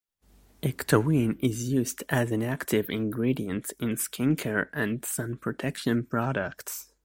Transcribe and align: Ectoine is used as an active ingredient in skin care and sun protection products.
Ectoine 0.63 1.37
is 1.43 1.71
used 1.71 2.03
as 2.09 2.31
an 2.31 2.41
active 2.41 2.89
ingredient 2.89 3.71
in 3.79 3.97
skin 3.97 4.35
care 4.35 4.71
and 4.73 5.05
sun 5.05 5.37
protection 5.37 6.03
products. 6.03 6.91